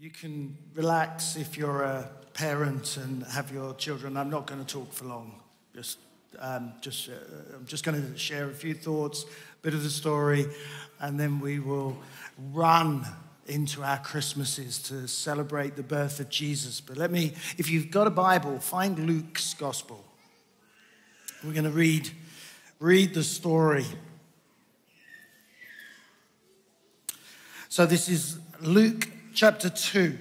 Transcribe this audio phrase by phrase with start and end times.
[0.00, 4.16] You can relax if you're a parent and have your children.
[4.16, 5.40] I'm not going to talk for long.
[5.74, 5.98] Just,
[6.38, 7.14] um, just, uh,
[7.56, 10.46] I'm just going to share a few thoughts, a bit of the story,
[11.00, 11.98] and then we will
[12.52, 13.04] run
[13.48, 16.80] into our Christmases to celebrate the birth of Jesus.
[16.80, 20.04] But let me, if you've got a Bible, find Luke's Gospel.
[21.42, 22.08] We're going to read,
[22.78, 23.86] read the story.
[27.68, 29.08] So this is Luke
[29.38, 30.18] chapter 2.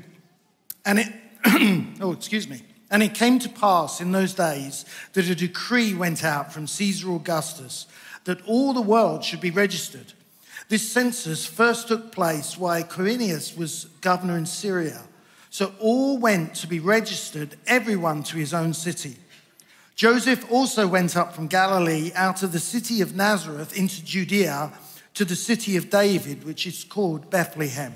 [0.86, 1.12] And it,
[2.02, 2.62] oh, excuse me.
[2.92, 7.12] And it came to pass in those days that a decree went out from Caesar
[7.12, 7.88] Augustus
[8.25, 10.14] that all the world should be registered.
[10.70, 15.02] This census first took place while Quirinius was governor in Syria.
[15.50, 19.16] So all went to be registered, everyone to his own city.
[19.96, 24.72] Joseph also went up from Galilee out of the city of Nazareth into Judea
[25.16, 27.96] to the city of David, which is called Bethlehem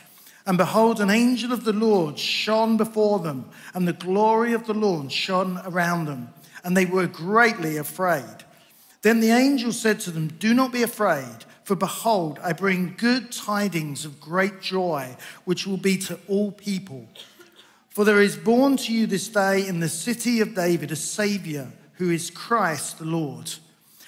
[0.45, 4.73] And behold, an angel of the Lord shone before them, and the glory of the
[4.73, 6.29] Lord shone around them,
[6.63, 8.43] and they were greatly afraid.
[9.01, 13.31] Then the angel said to them, Do not be afraid, for behold, I bring good
[13.31, 17.07] tidings of great joy, which will be to all people.
[17.89, 21.71] For there is born to you this day in the city of David a Savior,
[21.95, 23.53] who is Christ the Lord.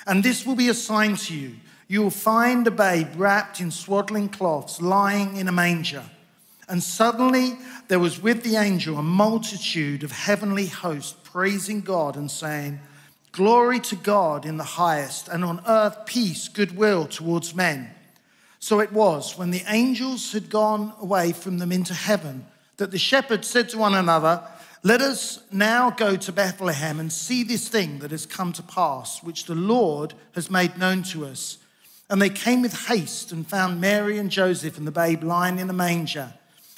[0.07, 1.55] And this will be a sign to you.
[1.87, 6.03] You will find a babe wrapped in swaddling cloths, lying in a manger.
[6.67, 12.29] And suddenly there was with the angel a multitude of heavenly hosts praising God and
[12.29, 12.79] saying,
[13.31, 17.89] Glory to God in the highest, and on earth peace, goodwill towards men.
[18.59, 22.45] So it was when the angels had gone away from them into heaven
[22.77, 24.41] that the shepherds said to one another,
[24.83, 29.23] Let us now go to Bethlehem and see this thing that has come to pass,
[29.23, 31.57] which the Lord has made known to us.
[32.09, 35.69] And they came with haste and found Mary and Joseph and the babe lying in
[35.69, 36.33] a manger.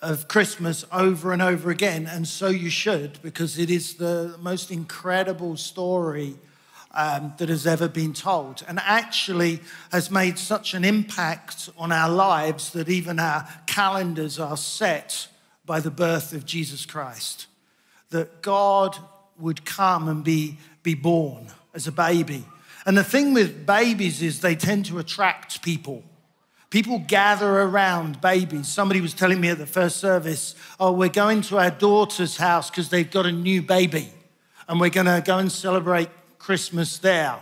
[0.00, 4.70] of Christmas over and over again, and so you should, because it is the most
[4.70, 6.36] incredible story
[6.92, 9.60] um, that has ever been told, and actually
[9.90, 15.28] has made such an impact on our lives that even our calendars are set
[15.66, 17.46] by the birth of Jesus Christ.
[18.10, 18.96] That God
[19.38, 22.44] would come and be, be born as a baby.
[22.86, 26.02] And the thing with babies is they tend to attract people.
[26.70, 28.68] People gather around babies.
[28.68, 32.68] Somebody was telling me at the first service, oh, we're going to our daughter's house
[32.68, 34.12] because they've got a new baby
[34.68, 37.36] and we're going to go and celebrate Christmas there.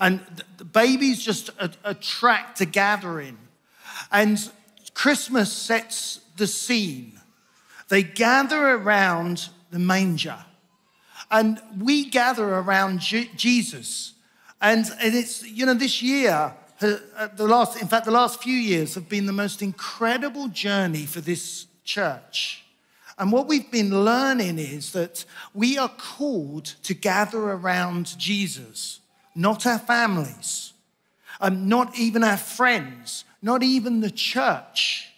[0.00, 0.20] And
[0.56, 1.50] the babies just
[1.84, 3.38] attract a gathering.
[4.10, 4.50] And
[4.92, 7.20] Christmas sets the scene.
[7.88, 10.44] They gather around the manger.
[11.30, 14.14] And we gather around Jesus.
[14.60, 16.54] And, and it's, you know, this year,
[17.36, 21.20] the last, in fact, the last few years have been the most incredible journey for
[21.20, 22.64] this church.
[23.18, 29.00] And what we've been learning is that we are called to gather around Jesus,
[29.34, 30.72] not our families,
[31.40, 35.10] um, not even our friends, not even the church.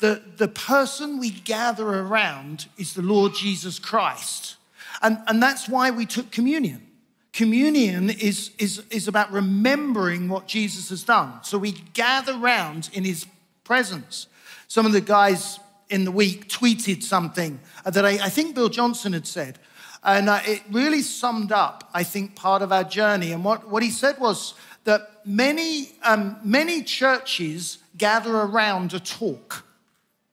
[0.00, 4.56] The, the person we gather around is the Lord Jesus Christ.
[5.02, 6.89] And, and that's why we took communion.
[7.32, 11.32] Communion is, is, is about remembering what Jesus has done.
[11.44, 13.26] So we gather round in his
[13.62, 14.26] presence.
[14.66, 19.12] Some of the guys in the week tweeted something that I, I think Bill Johnson
[19.12, 19.58] had said.
[20.02, 23.32] And uh, it really summed up, I think, part of our journey.
[23.32, 24.54] And what, what he said was
[24.84, 29.64] that many, um, many churches gather around a talk,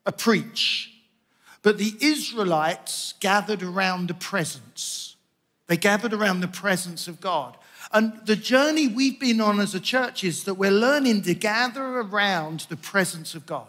[0.06, 0.94] a preach,
[1.62, 5.07] but the Israelites gathered around a presence.
[5.68, 7.56] They gathered around the presence of God.
[7.92, 12.00] And the journey we've been on as a church is that we're learning to gather
[12.00, 13.68] around the presence of God,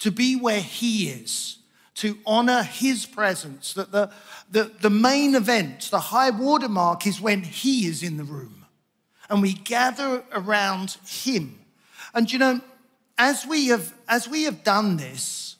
[0.00, 1.58] to be where He is,
[1.98, 4.08] to honor his presence, that the,
[4.52, 8.64] the, the main event, the high watermark, is when he is in the room.
[9.28, 11.58] And we gather around him.
[12.14, 12.60] And you know,
[13.18, 15.56] as we have as we have done this,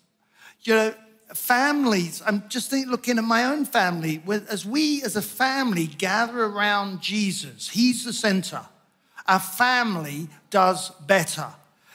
[0.62, 0.94] you know,
[1.34, 7.00] families, I'm just looking at my own family, as we as a family gather around
[7.00, 8.62] Jesus, he's the center.
[9.26, 11.48] Our family does better.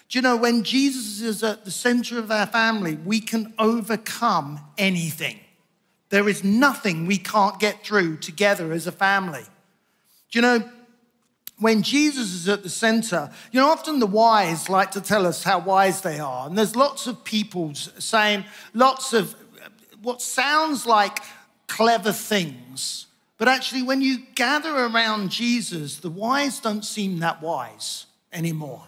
[0.09, 4.59] Do you know, when Jesus is at the center of our family, we can overcome
[4.77, 5.39] anything.
[6.09, 9.45] There is nothing we can't get through together as a family.
[10.29, 10.69] Do you know,
[11.59, 15.44] when Jesus is at the center, you know, often the wise like to tell us
[15.44, 16.47] how wise they are.
[16.47, 19.35] And there's lots of people saying lots of
[20.01, 21.19] what sounds like
[21.67, 23.07] clever things.
[23.38, 28.83] But actually, when you gather around Jesus, the wise don't seem that wise anymore.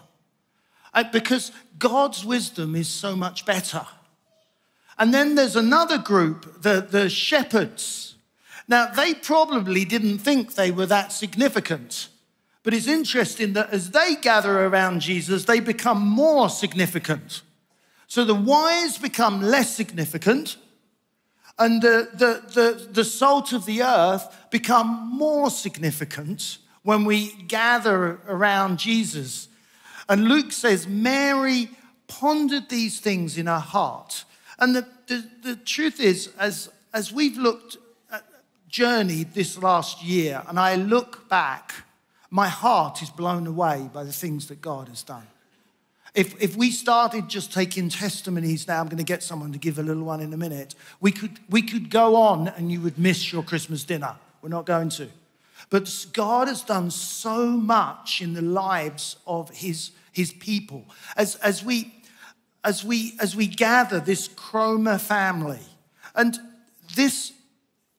[0.94, 3.86] Uh, because God's wisdom is so much better.
[4.98, 8.14] And then there's another group, the, the shepherds.
[8.66, 12.08] Now, they probably didn't think they were that significant.
[12.66, 17.42] But it's interesting that as they gather around Jesus, they become more significant.
[18.08, 20.56] So the wise become less significant,
[21.60, 28.18] and the, the, the, the salt of the earth become more significant when we gather
[28.26, 29.46] around Jesus.
[30.08, 31.70] And Luke says, Mary
[32.08, 34.24] pondered these things in her heart.
[34.58, 37.76] And the, the, the truth is, as, as we've looked,
[38.10, 38.24] at,
[38.68, 41.72] journeyed this last year, and I look back,
[42.30, 45.26] my heart is blown away by the things that God has done.
[46.14, 49.78] If, if we started just taking testimonies now, I'm going to get someone to give
[49.78, 52.98] a little one in a minute, we could, we could go on and you would
[52.98, 54.16] miss your Christmas dinner.
[54.40, 55.08] We're not going to.
[55.68, 60.86] But God has done so much in the lives of his, his people.
[61.16, 61.92] As, as, we,
[62.64, 65.60] as, we, as we gather this Chroma family,
[66.14, 66.38] and
[66.94, 67.32] this,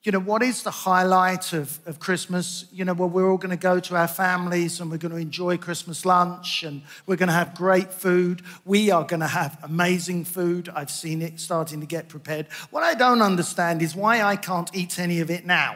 [0.08, 2.64] you know, what is the highlight of, of Christmas?
[2.72, 5.18] You know, well, we're all going to go to our families and we're going to
[5.18, 8.42] enjoy Christmas lunch and we're going to have great food.
[8.64, 10.70] We are going to have amazing food.
[10.74, 12.48] I've seen it starting to get prepared.
[12.70, 15.76] What I don't understand is why I can't eat any of it now.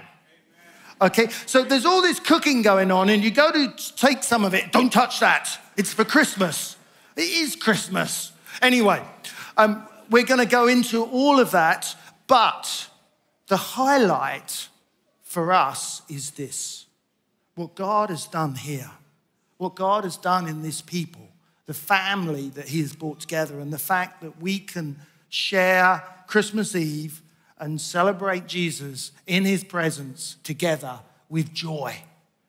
[1.02, 4.54] Okay, so there's all this cooking going on, and you go to take some of
[4.54, 4.72] it.
[4.72, 5.60] Don't touch that.
[5.76, 6.78] It's for Christmas.
[7.18, 8.32] It is Christmas.
[8.62, 9.04] Anyway,
[9.58, 11.94] um, we're going to go into all of that,
[12.28, 12.88] but
[13.52, 14.70] the highlight
[15.24, 16.86] for us is this
[17.56, 18.90] what God has done here,
[19.58, 21.28] what God has done in this people,
[21.66, 24.96] the family that He has brought together, and the fact that we can
[25.28, 27.22] share Christmas Eve
[27.60, 31.94] and celebrate Jesus in his presence together with joy.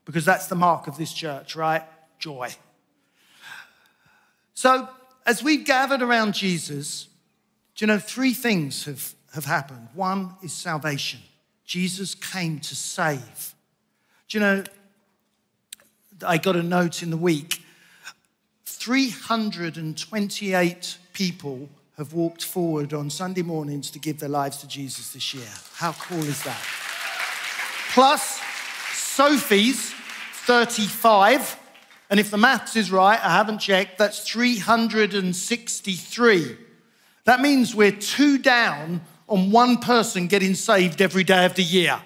[0.04, 1.82] Because that's the mark of this church, right?
[2.20, 2.54] Joy.
[4.54, 4.88] So,
[5.26, 7.08] as we've gathered around Jesus,
[7.74, 9.88] do you know, three things have, have happened.
[9.94, 11.20] One is salvation.
[11.64, 13.54] Jesus came to save.
[14.28, 14.64] Do you know,
[16.26, 17.58] I got a note in the week
[18.64, 25.34] 328 people have walked forward on Sunday mornings to give their lives to Jesus this
[25.34, 25.48] year.
[25.74, 26.60] How cool is that?
[27.92, 28.40] Plus,
[28.92, 29.92] Sophie's
[30.46, 31.58] 35.
[32.10, 36.56] And if the maths is right, I haven't checked, that's 363.
[37.24, 42.00] That means we're two down on one person getting saved every day of the year.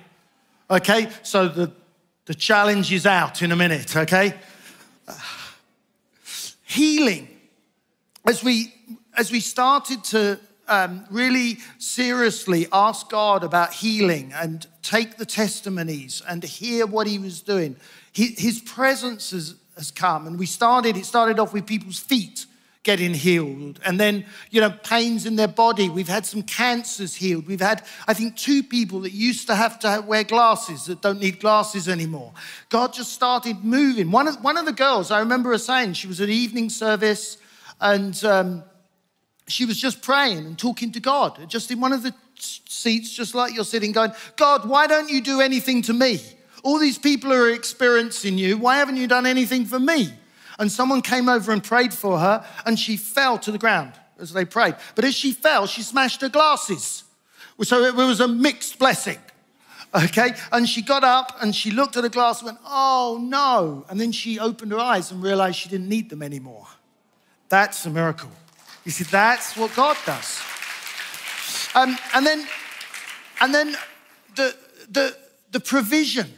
[0.70, 1.08] Okay?
[1.22, 1.72] So the,
[2.26, 4.34] the challenge is out in a minute, okay?
[6.64, 7.28] Healing.
[8.26, 8.72] As we
[9.16, 10.38] as we started to
[10.68, 17.18] um, really seriously ask God about healing and take the testimonies and hear what He
[17.18, 17.76] was doing,
[18.12, 20.26] he, His presence has, has come.
[20.26, 22.46] And we started, it started off with people's feet
[22.86, 23.80] getting healed.
[23.84, 25.88] And then, you know, pains in their body.
[25.88, 27.48] We've had some cancers healed.
[27.48, 31.20] We've had, I think, two people that used to have to wear glasses that don't
[31.20, 32.32] need glasses anymore.
[32.68, 34.12] God just started moving.
[34.12, 37.38] One of, one of the girls, I remember her saying, she was at evening service
[37.80, 38.62] and um,
[39.48, 43.34] she was just praying and talking to God, just in one of the seats, just
[43.34, 46.20] like you're sitting, going, God, why don't you do anything to me?
[46.62, 48.56] All these people are experiencing you.
[48.58, 50.12] Why haven't you done anything for me?
[50.58, 54.32] And someone came over and prayed for her, and she fell to the ground as
[54.32, 54.76] they prayed.
[54.94, 57.04] But as she fell, she smashed her glasses.
[57.62, 59.18] So it was a mixed blessing.
[59.94, 60.34] Okay?
[60.52, 63.84] And she got up and she looked at the glass and went, Oh no.
[63.88, 66.66] And then she opened her eyes and realized she didn't need them anymore.
[67.48, 68.30] That's a miracle.
[68.84, 70.40] You see, that's what God does.
[71.74, 72.46] Um, and then,
[73.40, 73.76] and then
[74.34, 74.54] the,
[74.90, 75.16] the,
[75.52, 76.32] the provision.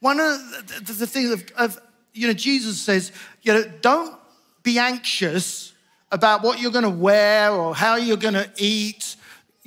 [0.00, 0.38] One of
[0.84, 1.80] the, the things of, of,
[2.18, 4.14] you know, Jesus says, you know, don't
[4.62, 5.72] be anxious
[6.10, 9.16] about what you're going to wear or how you're going to eat.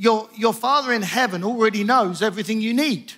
[0.01, 3.13] your, your Father in heaven already knows everything you need.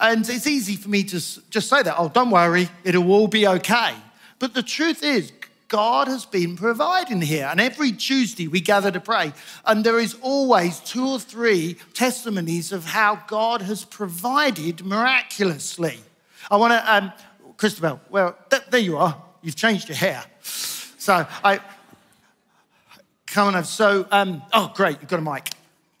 [0.00, 3.46] And it's easy for me to just say that, oh, don't worry, it'll all be
[3.46, 3.94] okay.
[4.38, 5.32] But the truth is,
[5.68, 7.46] God has been providing here.
[7.50, 9.32] And every Tuesday we gather to pray.
[9.64, 16.00] And there is always two or three testimonies of how God has provided miraculously.
[16.50, 17.12] I want to, um,
[17.56, 19.22] Christabel, well, th- there you are.
[19.42, 20.24] You've changed your hair.
[20.42, 21.60] So I,
[23.26, 23.64] come on.
[23.64, 25.50] So, um, oh, great, you've got a mic.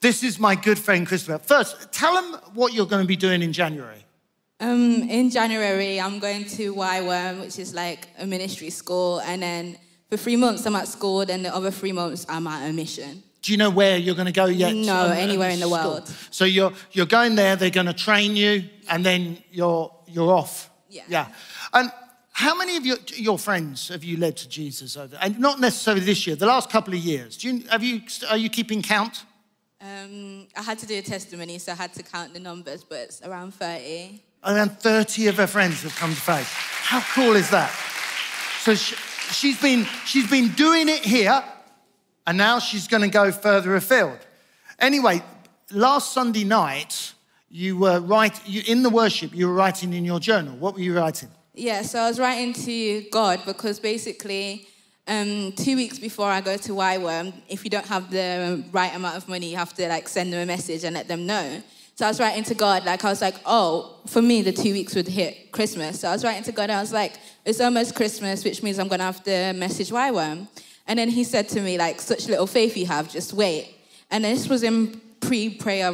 [0.00, 1.38] This is my good friend Christabel.
[1.38, 4.04] First, tell them what you're going to be doing in January.
[4.58, 9.76] Um, in January, I'm going to YWAM, which is like a ministry school, and then
[10.08, 13.22] for three months I'm at school, then the other three months I'm at a mission.
[13.42, 14.74] Do you know where you're going to go yet?
[14.74, 15.90] No, um, anywhere in the school?
[15.92, 16.12] world.
[16.30, 17.54] So you're you're going there.
[17.56, 20.70] They're going to train you, and then you're you're off.
[20.88, 21.02] Yeah.
[21.08, 21.26] Yeah.
[21.72, 21.90] And
[22.32, 25.16] how many of your your friends have you led to Jesus over?
[25.20, 26.36] And not necessarily this year.
[26.36, 27.36] The last couple of years.
[27.36, 29.24] Do you have you are you keeping count?
[29.80, 32.98] Um, I had to do a testimony, so I had to count the numbers, but
[32.98, 36.48] it's around thirty around 30 of her friends have come to faith.
[36.48, 37.70] How cool is that?
[38.60, 38.94] So she,
[39.32, 41.42] she's been, she's been doing it here,
[42.26, 44.18] and now she's going to go further afield.
[44.78, 45.22] Anyway,
[45.72, 47.14] last Sunday night,
[47.56, 50.54] you were writing, you, in the worship, you were writing in your journal.
[50.58, 51.30] What were you writing?
[51.54, 54.68] Yeah, so I was writing to God because basically,
[55.08, 59.16] um, two weeks before I go to YWAM, if you don't have the right amount
[59.16, 61.62] of money, you have to like send them a message and let them know.
[61.94, 64.74] So I was writing to God, like I was like, oh, for me, the two
[64.74, 66.00] weeks would hit Christmas.
[66.00, 67.14] So I was writing to God, and I was like,
[67.46, 70.46] it's almost Christmas, which means I'm gonna have to message YWAM.
[70.86, 73.74] And then he said to me, like, such little faith you have, just wait.
[74.10, 75.90] And this was in pre-prayer,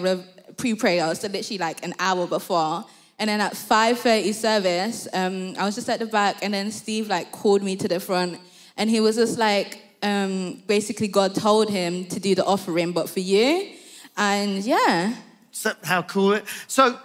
[0.56, 2.85] pre-prayer, so literally like an hour before.
[3.18, 7.09] And then at 5:30 service, um, I was just at the back, and then Steve
[7.09, 8.38] like called me to the front,
[8.76, 13.09] and he was just like, um, basically God told him to do the offering, but
[13.09, 13.71] for you.
[14.16, 15.14] And yeah,
[15.52, 16.44] so how cool it.
[16.66, 16.99] So,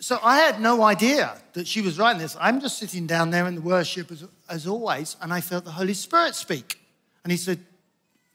[0.00, 2.36] so I had no idea that she was writing this.
[2.38, 5.70] I'm just sitting down there in the worship as, as always, and I felt the
[5.70, 6.80] Holy Spirit speak.
[7.22, 7.60] And he said,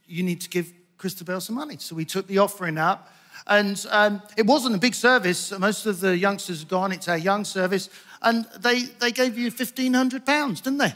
[0.08, 1.78] You need to give Christabel some money.
[1.78, 3.14] So we took the offering up.
[3.48, 5.58] And um, it wasn't a big service.
[5.58, 6.92] Most of the youngsters had gone.
[6.92, 7.90] It's our young service.
[8.22, 10.94] And they, they gave you £1,500, didn't they?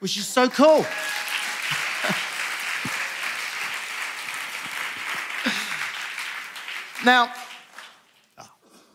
[0.00, 0.84] Which is so cool.
[7.04, 7.32] now,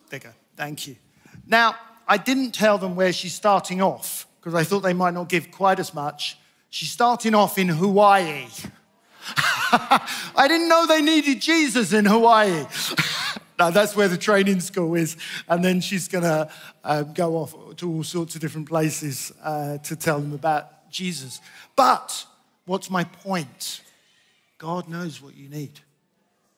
[0.08, 0.34] bigger.
[0.56, 0.96] Thank you.
[1.46, 1.74] Now,
[2.06, 5.50] I didn't tell them where she's starting off because I thought they might not give
[5.50, 6.38] quite as much.
[6.68, 8.46] She's starting off in Hawaii.
[10.36, 12.66] I didn't know they needed Jesus in Hawaii.
[13.58, 15.16] now, that's where the training school is.
[15.48, 16.50] And then she's going to
[16.84, 21.40] uh, go off to all sorts of different places uh, to tell them about Jesus.
[21.74, 22.26] But
[22.66, 23.80] what's my point?
[24.58, 25.80] God knows what you need.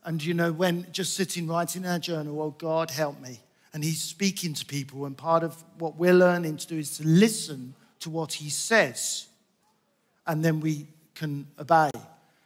[0.04, 3.38] And you know, when just sitting writing our journal, oh, God, help me.
[3.72, 5.06] And He's speaking to people.
[5.06, 9.28] And part of what we're learning to do is to listen to what He says.
[10.26, 11.90] And then we can obey.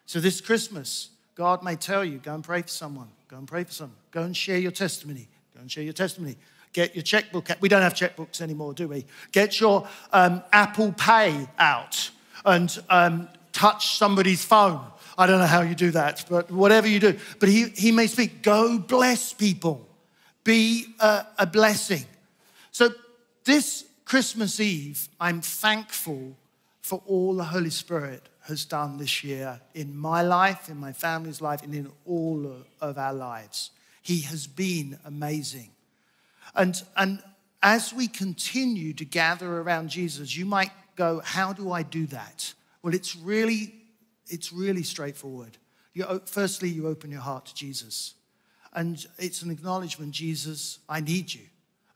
[0.09, 3.09] So this Christmas, God may tell you, go and pray for someone.
[3.29, 3.97] Go and pray for someone.
[4.11, 5.29] Go and share your testimony.
[5.55, 6.35] Go and share your testimony.
[6.73, 7.49] Get your checkbook.
[7.61, 9.05] We don't have checkbooks anymore, do we?
[9.31, 12.11] Get your um, Apple Pay out
[12.45, 14.81] and um, touch somebody's phone
[15.19, 17.19] I don't know how you do that, but whatever you do.
[17.41, 19.89] But he, he may speak, go bless people,
[20.45, 22.05] be a, a blessing.
[22.71, 22.91] So
[23.43, 26.37] this Christmas Eve, I'm thankful
[26.83, 31.41] for all the Holy Spirit has done this year in my life, in my family's
[31.41, 33.71] life, and in all of our lives.
[34.03, 35.71] He has been amazing.
[36.55, 37.23] And, and
[37.63, 42.53] as we continue to gather around Jesus, you might go, How do I do that?
[42.83, 43.75] Well, it's really
[44.29, 45.57] it's really straightforward.
[45.95, 48.15] You, firstly, you open your heart to Jesus.
[48.75, 51.47] And it's an acknowledgement Jesus, I need you.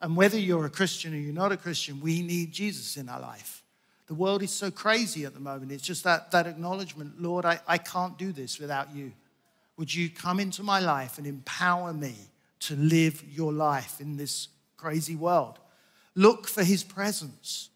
[0.01, 3.21] And whether you're a Christian or you're not a Christian, we need Jesus in our
[3.21, 3.62] life.
[4.07, 5.73] The world is so crazy at the moment.
[5.73, 9.13] It's just that, that acknowledgement Lord, I, I can't do this without you.
[9.77, 12.15] Would you come into my life and empower me
[12.61, 15.59] to live your life in this crazy world?
[16.15, 17.71] Look for his presence.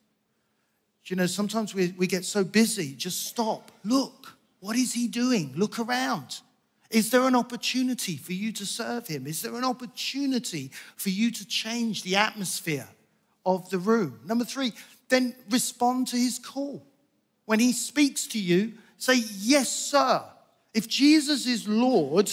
[1.07, 2.93] You know, sometimes we, we get so busy.
[2.93, 4.37] Just stop, look.
[4.61, 5.53] What is he doing?
[5.55, 6.41] Look around.
[6.91, 9.27] Is there an opportunity for you to serve him?
[9.27, 12.89] Is there an opportunity for you to change the atmosphere
[13.45, 14.21] of the room?
[14.25, 14.73] Number three,
[15.09, 16.85] then respond to his call.
[17.45, 20.23] When he speaks to you, say, Yes, sir.
[20.75, 22.31] If Jesus is Lord,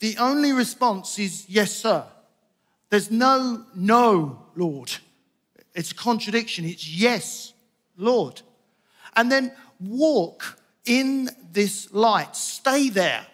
[0.00, 2.04] the only response is, Yes, sir.
[2.90, 4.90] There's no, no, Lord.
[5.74, 6.64] It's a contradiction.
[6.64, 7.52] It's yes,
[7.96, 8.40] Lord.
[9.14, 12.34] And then walk in this light.
[12.34, 13.26] Stay there.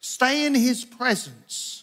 [0.00, 1.79] Stay in his presence.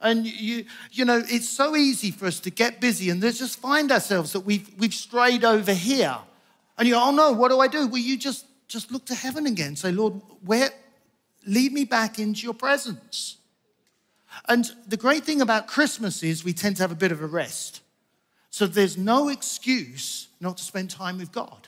[0.00, 3.90] And you, you know, it's so easy for us to get busy and just find
[3.90, 6.16] ourselves that we've, we've strayed over here.
[6.76, 7.88] And you go, oh no, what do I do?
[7.88, 9.74] Well, you just, just look to heaven again.
[9.74, 10.14] Say, Lord,
[10.44, 10.70] where,
[11.46, 13.38] lead me back into your presence.
[14.48, 17.26] And the great thing about Christmas is we tend to have a bit of a
[17.26, 17.80] rest.
[18.50, 21.66] So there's no excuse not to spend time with God.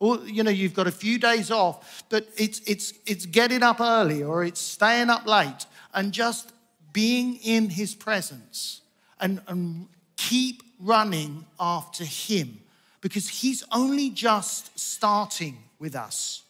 [0.00, 3.80] Or, you know, you've got a few days off, but it's, it's, it's getting up
[3.80, 6.52] early or it's staying up late and just
[6.98, 8.80] being in his presence
[9.20, 9.86] and, and
[10.16, 12.58] keep running after him
[13.00, 16.42] because he's only just starting with us.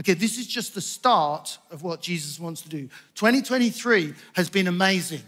[0.00, 2.88] Okay, this is just the start of what Jesus wants to do.
[3.14, 5.22] 2023 has been amazing.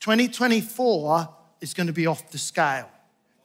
[0.00, 1.30] 2024
[1.62, 2.90] is going to be off the scale.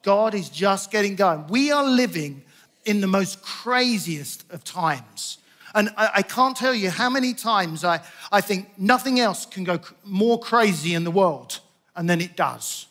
[0.01, 1.47] God is just getting going.
[1.47, 2.41] We are living
[2.83, 5.38] in the most craziest of times.
[5.74, 9.63] And I, I, can't tell you how many times I, I think nothing else can
[9.63, 11.59] go more crazy in the world,
[11.95, 12.88] and then it does.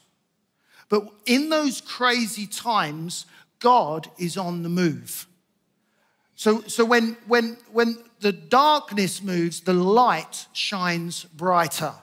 [0.88, 3.26] But in those crazy times,
[3.58, 5.26] God is on the move.
[6.36, 11.94] So, so when, when, when the darkness moves, the light shines brighter.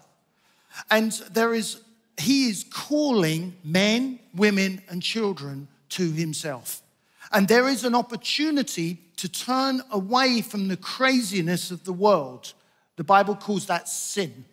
[0.89, 1.81] And there is,
[2.17, 6.82] he is calling men, women, and children to himself.
[7.33, 12.53] And there is an opportunity to turn away from the craziness of the world.
[12.95, 14.45] The Bible calls that sin.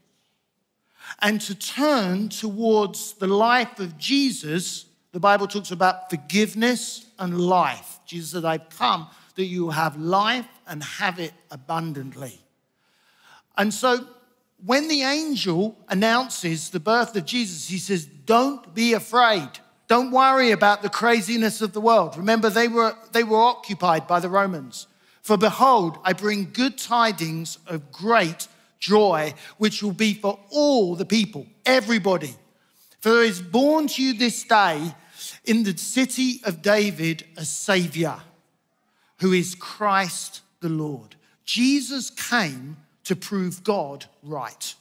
[1.21, 4.87] And to turn towards the life of Jesus.
[5.13, 7.99] The Bible talks about forgiveness and life.
[8.07, 12.41] Jesus said, I've come that you have life and have it abundantly.
[13.59, 14.07] And so
[14.65, 19.49] when the angel announces the birth of Jesus, he says, Don't be afraid.
[19.91, 22.17] Don't worry about the craziness of the world.
[22.17, 24.87] Remember, they were, they were occupied by the Romans.
[25.21, 28.47] For behold, I bring good tidings of great
[28.79, 32.37] joy, which will be for all the people, everybody.
[33.01, 34.95] For there is born to you this day
[35.45, 38.21] in the city of David a Savior
[39.19, 41.17] who is Christ the Lord.
[41.45, 44.73] Jesus came to prove God right.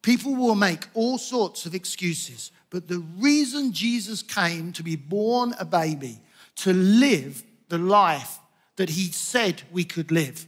[0.00, 5.54] People will make all sorts of excuses, but the reason Jesus came to be born
[5.60, 6.18] a baby,
[6.56, 8.38] to live the life
[8.76, 10.46] that he said we could live.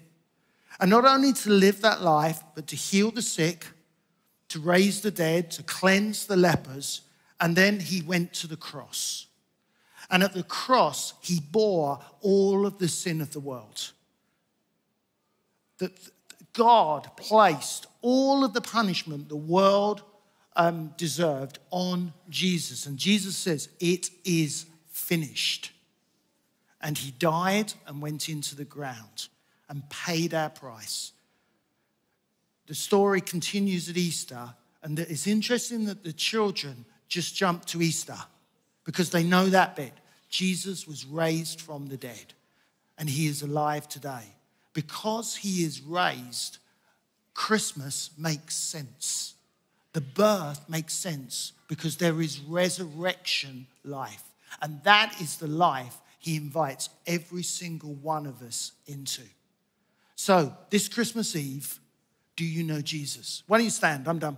[0.80, 3.66] And not only to live that life, but to heal the sick,
[4.48, 7.02] to raise the dead, to cleanse the lepers,
[7.40, 9.26] and then he went to the cross.
[10.10, 13.92] And at the cross, he bore all of the sin of the world.
[15.76, 15.92] That
[16.54, 20.02] God placed all of the punishment the world
[20.56, 22.86] um, deserved on Jesus.
[22.86, 25.72] And Jesus says, It is finished.
[26.80, 29.28] And he died and went into the ground
[29.68, 31.12] and paid our price.
[32.66, 38.16] The story continues at Easter, and it's interesting that the children just jump to Easter
[38.84, 39.92] because they know that bit.
[40.28, 42.34] Jesus was raised from the dead
[42.98, 44.24] and he is alive today.
[44.72, 46.58] Because he is raised,
[47.34, 49.33] Christmas makes sense.
[49.94, 54.24] The birth makes sense because there is resurrection life.
[54.60, 59.22] And that is the life he invites every single one of us into.
[60.16, 61.80] So, this Christmas Eve,
[62.36, 63.42] do you know Jesus?
[63.46, 64.08] Why don't you stand?
[64.08, 64.36] I'm done.